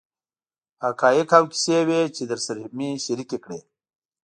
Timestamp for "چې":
2.15-2.23